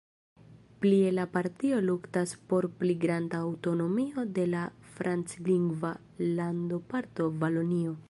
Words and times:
Plie 0.83 1.11
la 1.17 1.25
partio 1.35 1.81
luktas 1.89 2.33
por 2.53 2.67
pli 2.81 2.97
granda 3.05 3.43
aŭtonomio 3.51 4.27
de 4.41 4.49
la 4.57 4.67
franclingva 4.97 5.97
landoparto 6.43 7.35
Valonio. 7.45 7.99